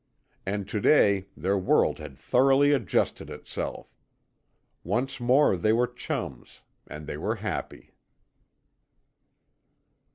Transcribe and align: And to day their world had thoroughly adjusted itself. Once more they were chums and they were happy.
And 0.47 0.67
to 0.67 0.81
day 0.81 1.27
their 1.37 1.59
world 1.59 1.99
had 1.99 2.17
thoroughly 2.17 2.71
adjusted 2.71 3.29
itself. 3.29 3.95
Once 4.83 5.19
more 5.19 5.55
they 5.55 5.73
were 5.73 5.85
chums 5.85 6.61
and 6.87 7.05
they 7.05 7.17
were 7.17 7.35
happy. 7.35 7.93